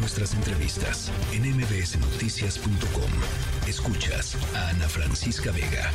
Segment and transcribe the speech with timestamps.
[0.00, 3.10] nuestras entrevistas en mbsnoticias.com.
[3.68, 5.90] Escuchas a Ana Francisca Vega.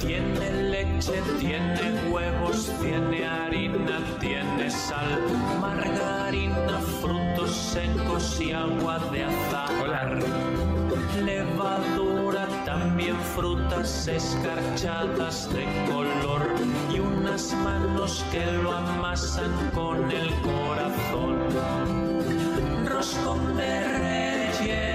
[0.00, 5.20] Tiene leche, tiene huevos, tiene harina, tiene sal,
[5.60, 10.18] margarina, frutos secos y agua de azahar.
[11.24, 16.54] Levadura, también frutas escarchadas de color
[16.92, 22.11] y unas manos que lo amasan con el corazón.
[23.02, 24.91] Roscón de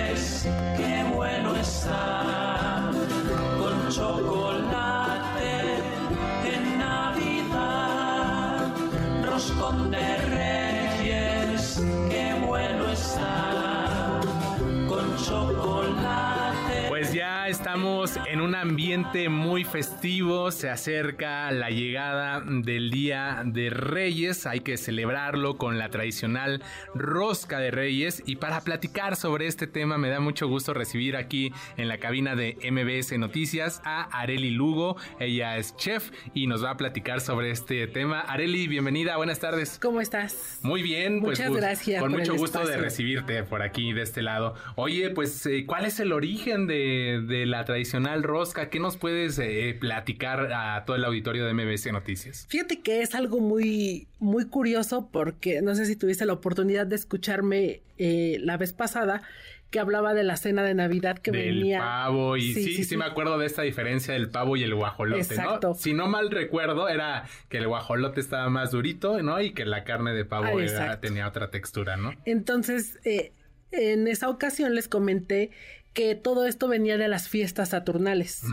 [17.47, 24.45] ya estamos en un ambiente muy festivo, se acerca la llegada del Día de Reyes,
[24.45, 26.61] hay que celebrarlo con la tradicional
[26.93, 31.53] rosca de Reyes y para platicar sobre este tema me da mucho gusto recibir aquí
[31.77, 36.71] en la cabina de MBS Noticias a Areli Lugo, ella es chef y nos va
[36.71, 38.19] a platicar sobre este tema.
[38.19, 39.79] Areli, bienvenida, buenas tardes.
[39.81, 40.59] ¿Cómo estás?
[40.63, 43.93] Muy bien, pues Muchas gu- gracias Con por mucho el gusto de recibirte por aquí
[43.93, 44.55] de este lado.
[44.75, 48.69] Oye, pues, eh, ¿cuál es el origen de, de la tradicional rosca?
[48.69, 52.45] ¿Qué nos puedes eh, platicar a todo el auditorio de MBC Noticias?
[52.49, 56.95] Fíjate que es algo muy, muy curioso porque no sé si tuviste la oportunidad de
[56.95, 59.21] escucharme eh, la vez pasada
[59.69, 61.79] que hablaba de la cena de Navidad que del venía.
[61.79, 65.21] pavo y sí sí, sí, me acuerdo de esta diferencia del pavo y el guajolote,
[65.23, 65.69] Exacto.
[65.69, 65.75] ¿no?
[65.75, 69.41] Si no mal recuerdo era que el guajolote estaba más durito, ¿no?
[69.41, 72.13] Y que la carne de pavo Ah, era- tenía otra textura, ¿no?
[72.23, 73.33] Entonces, eh,
[73.71, 75.51] en esa ocasión les comenté
[75.97, 78.43] que todo esto venía de las fiestas saturnales.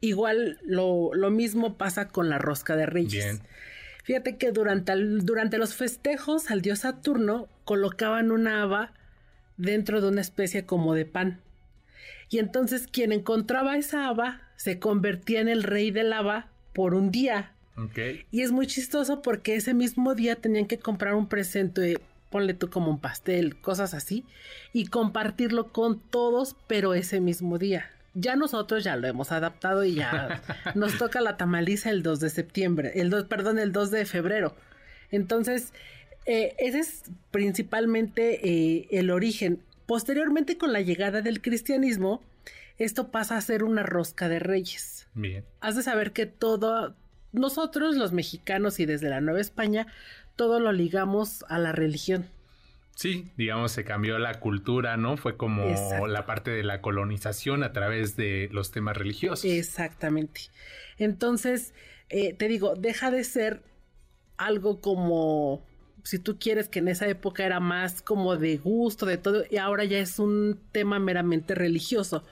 [0.00, 3.24] Igual lo, lo mismo pasa con la rosca de Reyes.
[3.24, 3.40] Bien.
[4.02, 8.94] Fíjate que durante, durante los festejos al dios Saturno colocaban una haba
[9.56, 11.38] dentro de una especie como de pan.
[12.30, 17.12] Y entonces quien encontraba esa haba se convertía en el rey del haba por un
[17.12, 17.52] día.
[17.76, 18.26] Ok.
[18.32, 22.00] Y es muy chistoso porque ese mismo día tenían que comprar un presente,
[22.32, 24.24] ponle tú como un pastel, cosas así,
[24.72, 27.88] y compartirlo con todos, pero ese mismo día.
[28.14, 30.42] Ya nosotros ya lo hemos adaptado y ya
[30.74, 34.56] nos toca la tamaliza el 2 de septiembre, el 2, perdón, el 2 de febrero.
[35.12, 35.72] Entonces,
[36.26, 39.62] eh, ese es principalmente eh, el origen.
[39.86, 42.22] Posteriormente, con la llegada del cristianismo,
[42.78, 45.44] esto pasa a ser una rosca de reyes Bien.
[45.60, 46.94] has de saber que todo,
[47.32, 49.86] nosotros los mexicanos y desde la Nueva España,
[50.36, 52.26] todo lo ligamos a la religión.
[52.94, 55.16] Sí, digamos, se cambió la cultura, ¿no?
[55.16, 56.06] Fue como Exacto.
[56.06, 59.44] la parte de la colonización a través de los temas religiosos.
[59.44, 60.42] Exactamente.
[60.98, 61.72] Entonces,
[62.10, 63.62] eh, te digo, deja de ser
[64.36, 65.64] algo como,
[66.04, 69.56] si tú quieres, que en esa época era más como de gusto, de todo, y
[69.56, 72.24] ahora ya es un tema meramente religioso.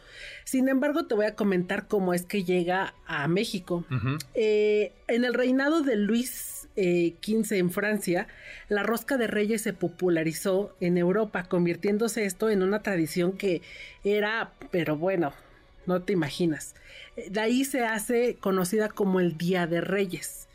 [0.44, 3.84] Sin embargo, te voy a comentar cómo es que llega a México.
[4.34, 8.26] Eh, en el reinado de Luis eh, XV en Francia,
[8.68, 13.62] la rosca de reyes se popularizó en Europa, convirtiéndose esto en una tradición que
[14.04, 15.32] era, pero bueno,
[15.86, 16.74] no te imaginas.
[17.16, 20.48] Eh, De ahí se hace conocida como el Día de Reyes.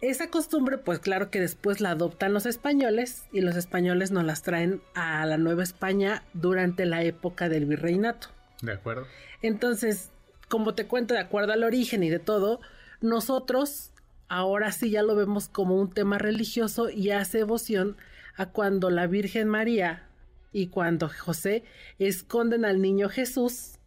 [0.00, 4.42] Esa costumbre, pues claro que después la adoptan los españoles y los españoles nos las
[4.42, 8.28] traen a la Nueva España durante la época del virreinato.
[8.62, 9.06] De acuerdo.
[9.42, 10.10] Entonces,
[10.48, 12.60] como te cuento, de acuerdo al origen y de todo,
[13.02, 13.89] nosotros
[14.30, 17.96] ahora sí ya lo vemos como un tema religioso y hace devoción
[18.36, 20.08] a cuando la Virgen María
[20.52, 21.64] y cuando José
[21.98, 23.78] esconden al niño Jesús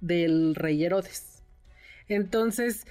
[0.00, 1.42] del rey Herodes.
[2.08, 2.86] Entonces,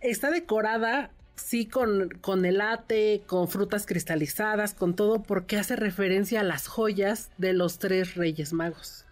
[0.00, 6.44] está decorada, sí, con, con elate, con frutas cristalizadas, con todo, porque hace referencia a
[6.44, 9.05] las joyas de los tres reyes magos.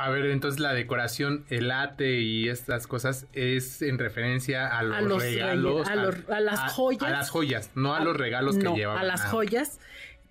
[0.00, 5.02] A ver, entonces la decoración, el ate y estas cosas es en referencia a los,
[5.02, 5.74] los regalos.
[5.74, 7.02] reyes, a los- a las joyas.
[7.02, 9.00] A las joyas, no a los regalos que no, llevaban.
[9.02, 9.80] a las Ah, joyas.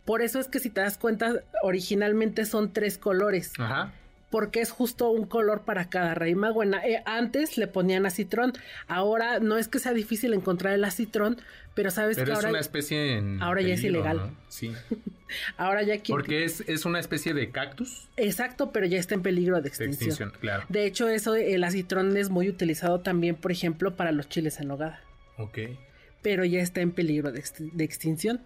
[0.05, 3.51] Por eso es que si te das cuenta, originalmente son tres colores.
[3.59, 3.91] Ajá.
[4.29, 6.61] Porque es justo un color para cada rey mago.
[6.63, 8.53] Eh, antes le ponían acitrón.
[8.87, 11.37] Ahora no es que sea difícil encontrar el acitrón,
[11.75, 14.17] pero sabes Pero que es ahora, una especie en ahora ya es ilegal.
[14.17, 14.31] ¿no?
[14.49, 14.73] Sí.
[15.57, 16.11] ahora ya aquí.
[16.11, 19.67] Porque es, es una especie de cactus Exacto, pero ya está en peligro de de
[19.69, 20.09] extinción.
[20.09, 20.65] extinción, claro.
[20.67, 24.67] De hecho, eso, el acitrón es muy utilizado también, por ejemplo, para los chiles en
[24.67, 25.01] nogada.
[25.37, 25.59] Ok.
[26.21, 28.41] pero ya está en peligro de extinción.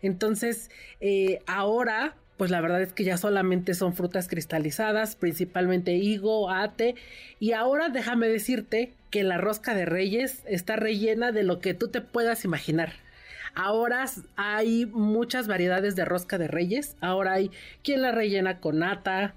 [0.00, 0.70] Entonces,
[1.00, 6.94] eh, ahora, pues la verdad es que ya solamente son frutas cristalizadas, principalmente higo, ate,
[7.40, 11.88] y ahora déjame decirte que la rosca de reyes está rellena de lo que tú
[11.88, 12.92] te puedas imaginar.
[13.54, 14.04] Ahora
[14.36, 16.96] hay muchas variedades de rosca de reyes.
[17.00, 17.50] Ahora hay
[17.82, 19.34] quien la rellena con nata,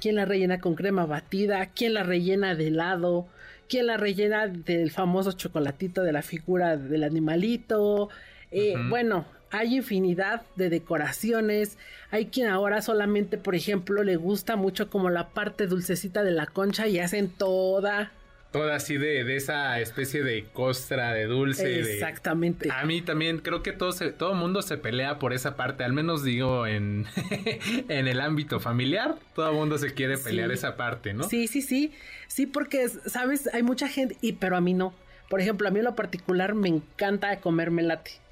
[0.00, 3.28] quien la rellena con crema batida, quien la rellena de helado,
[3.68, 8.08] quien la rellena del famoso chocolatito de la figura del animalito.
[8.50, 11.78] Eh, bueno, hay infinidad de decoraciones.
[12.10, 16.46] Hay quien ahora solamente, por ejemplo, le gusta mucho como la parte dulcecita de la
[16.46, 18.10] concha y hacen toda
[18.50, 21.80] toda así de, de, esa especie de costra de dulce.
[21.80, 22.68] Exactamente.
[22.70, 25.92] a mí también creo que todo se, todo mundo se pelea por esa parte, al
[25.92, 27.04] menos digo en,
[27.88, 31.24] en el ámbito familiar, todo mundo se quiere pelear esa parte, ¿no?
[31.24, 31.92] Sí, sí, sí,
[32.28, 34.94] sí, porque sabes, hay mucha gente, y pero a mí no.
[35.28, 38.23] Por ejemplo, a mí en lo particular me encanta comer melate.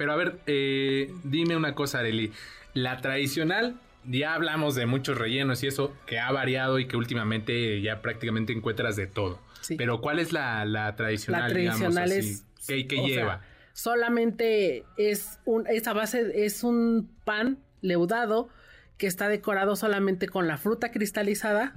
[0.00, 2.32] Pero a ver, eh, dime una cosa, Areli.
[2.72, 3.74] La tradicional
[4.08, 8.54] ya hablamos de muchos rellenos y eso que ha variado y que últimamente ya prácticamente
[8.54, 9.38] encuentras de todo.
[9.76, 11.42] Pero ¿cuál es la, tradicional?
[11.42, 12.46] La tradicional es...
[12.66, 13.42] ¿Qué, lleva?
[13.74, 18.48] solamente es un, esa base es un pan leudado
[18.96, 21.74] que está decorado solamente con la fruta cristalizada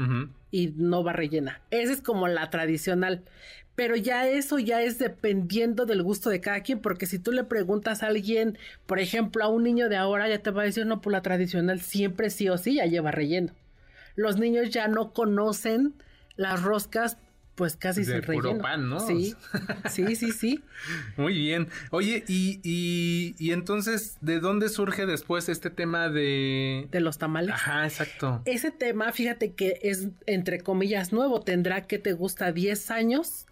[0.54, 1.62] y no va rellena.
[1.72, 3.24] Esa es como la tradicional.
[3.74, 7.44] Pero ya eso ya es dependiendo del gusto de cada quien, porque si tú le
[7.44, 10.86] preguntas a alguien, por ejemplo, a un niño de ahora, ya te va a decir,
[10.86, 13.52] no, pues la tradicional siempre sí o sí ya lleva relleno.
[14.16, 15.96] Los niños ya no conocen
[16.36, 17.18] las roscas
[17.56, 19.00] pues casi de sin puro pan, ¿no?
[19.00, 19.36] Sí,
[19.90, 20.64] sí, sí, sí.
[21.18, 21.70] Muy bien.
[21.92, 26.88] Oye, y, y, y, entonces, ¿de dónde surge después este tema de...
[26.92, 27.54] De los tamales.
[27.54, 28.42] Ajá, exacto.
[28.46, 31.42] Ese tema, fíjate que es, entre comillas, nuevo.
[31.42, 33.46] Tendrá que te gusta 10 años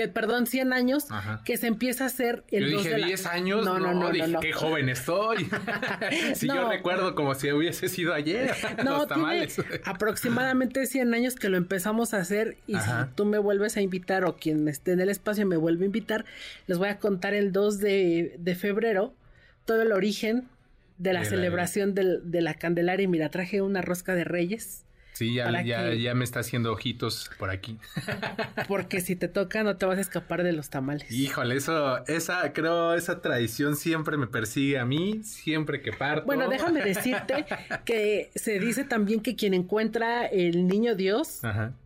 [0.00, 1.06] que perdón, 100 años,
[1.44, 4.52] que se empieza a hacer el yo dije 10 años, no, no, no, dije, qué
[4.52, 5.46] joven estoy.
[6.34, 8.50] si yo recuerdo como si hubiese sido ayer
[8.84, 13.76] no, los aproximadamente 100 años que lo empezamos a hacer y si tú me vuelves
[13.76, 16.24] a invitar o quien esté en el espacio me vuelve a invitar,
[16.66, 19.12] les voy a contar el 2 de, febrero
[19.66, 20.48] todo el origen
[20.96, 23.04] de la celebración de la Candelaria.
[23.04, 27.50] Y mira, traje una rosca de reyes Sí, ya, ya, me está haciendo ojitos por
[27.50, 27.78] aquí.
[28.68, 31.10] Porque si te toca no te vas a escapar de los tamales.
[31.10, 36.26] Híjole, eso, esa, creo, esa tradición siempre me persigue a mí, siempre que parto.
[36.26, 37.44] Bueno, déjame decirte
[37.84, 41.40] que se dice también que quien encuentra el niño Dios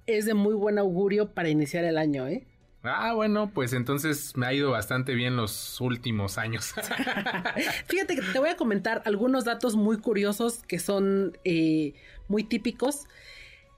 [0.06, 2.44] es de muy buen augurio para iniciar el año, ¿eh?
[2.84, 6.74] Ah, bueno, pues entonces me ha ido bastante bien los últimos años.
[7.86, 11.94] Fíjate que te voy a comentar algunos datos muy curiosos que son eh,
[12.28, 13.06] muy típicos.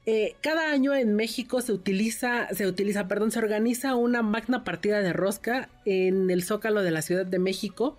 [0.07, 5.01] Eh, cada año en México se utiliza, se utiliza, perdón, se organiza una magna partida
[5.01, 7.97] de rosca en el Zócalo de la Ciudad de México,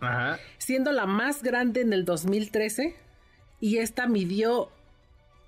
[0.57, 2.95] siendo la más grande en el 2013
[3.59, 4.69] y esta midió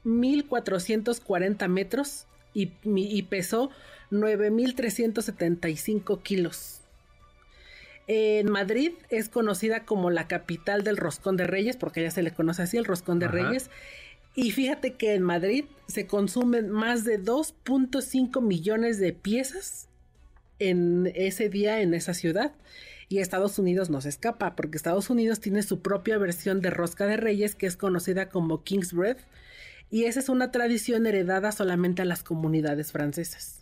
[0.03, 3.71] 1440 metros y, y pesó
[4.11, 6.81] 9375 kilos.
[8.07, 12.31] En Madrid es conocida como la capital del roscón de reyes, porque ya se le
[12.31, 13.69] conoce así el roscón de reyes,
[14.35, 19.89] y fíjate que en Madrid se consumen más de 2.5 millones de piezas
[20.59, 22.53] en ese día en esa ciudad.
[23.09, 27.07] Y Estados Unidos no se escapa, porque Estados Unidos tiene su propia versión de rosca
[27.07, 29.17] de reyes que es conocida como King's Bread.
[29.89, 33.58] Y esa es una tradición heredada solamente a las comunidades francesas.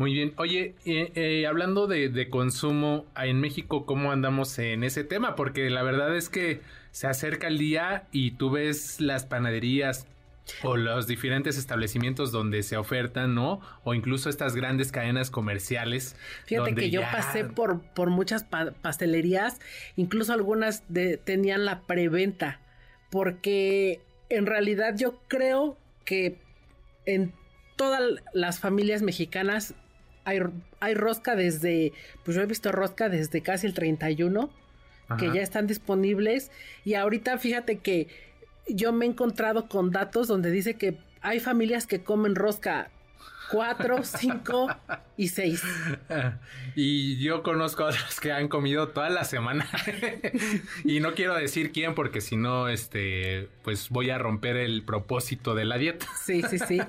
[0.00, 0.32] Muy bien.
[0.38, 5.34] Oye, eh, eh, hablando de, de, consumo en México, ¿cómo andamos en ese tema?
[5.34, 10.06] Porque la verdad es que se acerca el día y tú ves las panaderías
[10.62, 13.60] o los diferentes establecimientos donde se ofertan, ¿no?
[13.84, 16.16] O incluso estas grandes cadenas comerciales.
[16.46, 18.46] Fíjate que yo pasé por, por muchas
[18.80, 19.60] pastelerías,
[19.96, 22.58] incluso algunas de, tenían la preventa,
[23.10, 25.76] porque en realidad yo creo
[26.06, 26.38] que
[27.04, 27.34] en
[27.76, 28.00] todas
[28.32, 29.74] las familias mexicanas
[30.30, 30.40] hay,
[30.80, 31.92] hay rosca desde,
[32.24, 34.50] pues yo he visto rosca desde casi el 31
[35.18, 36.50] que ya están disponibles.
[36.84, 38.06] Y ahorita fíjate que
[38.68, 42.90] yo me he encontrado con datos donde dice que hay familias que comen rosca
[43.50, 44.68] cuatro, cinco
[45.16, 45.62] y seis.
[46.76, 49.68] Y yo conozco a otros que han comido toda la semana.
[50.84, 55.56] y no quiero decir quién porque si no, este, pues voy a romper el propósito
[55.56, 56.06] de la dieta.
[56.24, 56.80] Sí, sí, sí.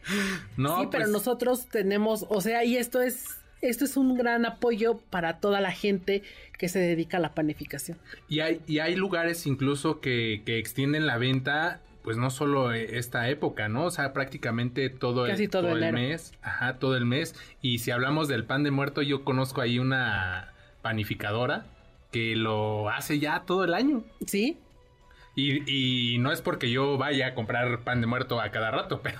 [0.56, 4.46] no, sí, pero pues nosotros tenemos, o sea, y esto es esto es un gran
[4.46, 6.22] apoyo para toda la gente
[6.58, 7.98] que se dedica a la panificación.
[8.28, 12.98] Y hay, y hay lugares incluso que, que extienden la venta pues no solo e,
[12.98, 13.86] esta época, ¿no?
[13.86, 17.34] O sea, prácticamente todo, el, todo, el mes, ajá, todo el mes.
[17.62, 21.66] Y si hablamos del pan de muerto, yo conozco ahí una panificadora
[22.12, 24.04] que lo hace ya todo el año.
[24.24, 24.56] Sí,
[25.34, 29.18] y, no es porque yo vaya a comprar pan de muerto a cada rato, pero,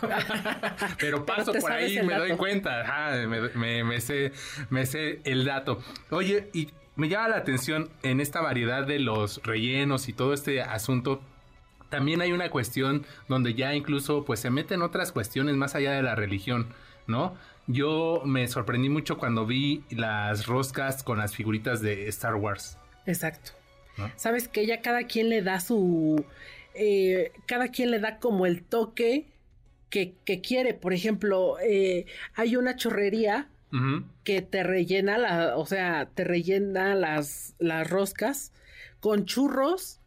[1.00, 3.18] pero paso por ahí y me doy cuenta.
[3.26, 4.30] me, sé,
[4.70, 5.82] me sé el dato.
[6.10, 10.62] Oye, y me llama la atención en esta variedad de los rellenos y todo este
[10.62, 11.20] asunto.
[11.96, 16.02] También hay una cuestión donde ya incluso pues se meten otras cuestiones más allá de
[16.02, 16.74] la religión,
[17.06, 17.34] ¿no?
[17.66, 22.76] Yo me sorprendí mucho cuando vi las roscas con las figuritas de Star Wars.
[23.06, 23.52] Exacto.
[24.16, 26.22] Sabes que ya cada quien le da su...
[26.74, 29.24] Eh, cada quien le da como el toque
[29.88, 30.12] que,
[30.42, 30.74] quiere.
[30.74, 33.48] Por ejemplo, eh, hay una chorrería
[34.22, 38.52] que te rellena la, o sea, te rellena las, las roscas
[39.00, 40.00] con churros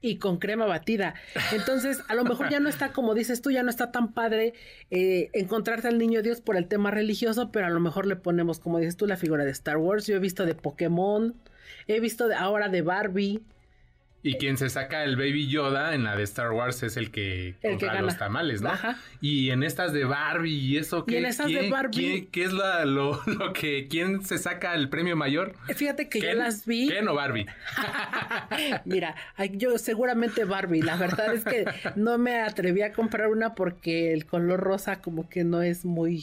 [0.00, 1.14] y con crema batida.
[1.52, 4.54] Entonces, a lo mejor ya no está, como dices tú, ya no está tan padre
[4.90, 8.60] eh, encontrarte al niño Dios por el tema religioso, pero a lo mejor le ponemos,
[8.60, 10.06] como dices tú, la figura de Star Wars.
[10.06, 11.34] Yo he visto de Pokémon,
[11.86, 13.42] he visto de, ahora de Barbie.
[14.22, 17.54] Y quien se saca el Baby Yoda en la de Star Wars es el que
[17.62, 18.68] compra los tamales, ¿no?
[18.68, 18.98] Ajá.
[19.22, 22.52] Y en estas de Barbie y eso, ¿qué, en estas de Barbie, ¿qué, es
[22.84, 23.22] lo,
[23.54, 25.54] que, quién se saca el premio mayor?
[25.74, 26.88] Fíjate que yo las vi.
[26.88, 27.46] ¿Ken o Barbie?
[28.84, 29.14] Mira,
[29.52, 30.82] yo seguramente Barbie.
[30.82, 31.64] La verdad es que
[31.96, 36.22] no me atreví a comprar una porque el color rosa como que no es muy,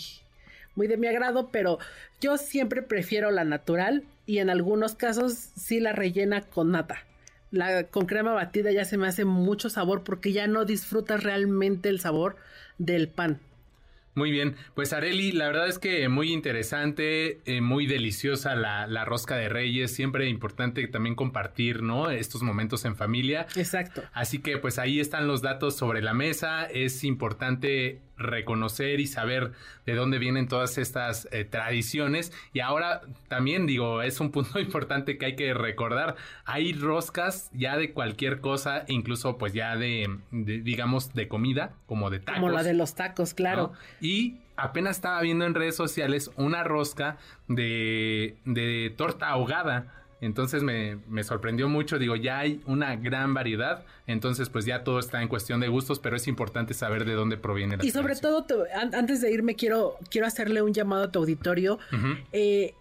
[0.75, 1.79] muy de mi agrado, pero
[2.21, 7.07] yo siempre prefiero la natural y en algunos casos sí la rellena con nata
[7.51, 11.89] la con crema batida ya se me hace mucho sabor porque ya no disfrutas realmente
[11.89, 12.35] el sabor
[12.77, 13.39] del pan.
[14.15, 19.05] Muy bien, pues Areli, la verdad es que muy interesante, eh, muy deliciosa la, la,
[19.05, 22.09] rosca de reyes, siempre importante también compartir, ¿no?
[22.09, 23.45] Estos momentos en familia.
[23.55, 24.01] Exacto.
[24.13, 29.51] Así que pues ahí están los datos sobre la mesa, es importante reconocer y saber
[29.85, 32.33] de dónde vienen todas estas eh, tradiciones.
[32.53, 37.77] Y ahora también digo, es un punto importante que hay que recordar, hay roscas ya
[37.77, 42.41] de cualquier cosa, incluso pues ya de, digamos, de comida, como de tacos.
[42.41, 43.73] Como la de los tacos, claro.
[44.01, 51.23] Y apenas estaba viendo en redes sociales una rosca de, de torta ahogada entonces me,
[51.23, 55.59] sorprendió mucho, digo, ya hay una gran variedad, entonces pues ya todo está en cuestión
[55.59, 58.45] de gustos, pero es importante saber de dónde proviene la Y sobre todo,
[58.93, 61.79] antes de irme, quiero, quiero hacerle un llamado a tu auditorio.
[62.31, 62.73] Eh,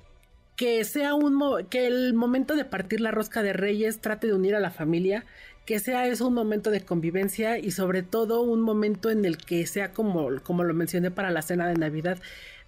[0.57, 1.39] que sea un
[1.69, 5.27] que el momento de partir la rosca de reyes trate de unir a la familia,
[5.67, 9.67] que sea eso un momento de convivencia y sobre todo un momento en el que
[9.67, 12.19] sea como, como lo mencioné para la cena de Navidad,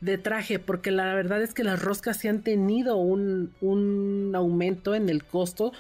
[0.01, 4.95] de traje, porque la verdad es que las roscas sí han tenido un, un aumento
[4.97, 5.73] en el costo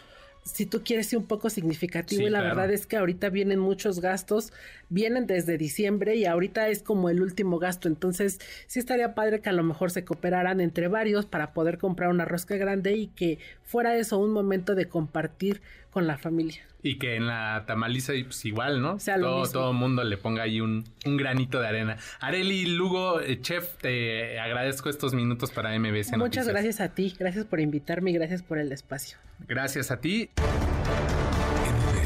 [0.52, 4.00] si tú quieres ser un poco significativo y la verdad es que ahorita vienen muchos
[4.00, 4.52] gastos,
[4.88, 9.50] vienen desde diciembre y ahorita es como el último gasto, entonces sí estaría padre que
[9.50, 13.38] a lo mejor se cooperaran entre varios para poder comprar una rosca grande y que
[13.62, 15.60] fuera eso un momento de compartir
[15.99, 16.62] con la familia.
[16.81, 18.99] Y que en la tamaliza pues igual, ¿no?
[18.99, 21.97] todo, todo mundo le ponga ahí un, un, granito de arena.
[22.21, 27.47] Areli Lugo, eh, chef, te agradezco estos minutos para MBS Muchas gracias a ti, gracias
[27.47, 29.19] por invitarme y gracias por el espacio.
[29.49, 30.31] Gracias a ti.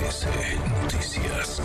[0.00, 0.26] MBS
[0.80, 1.62] Noticias.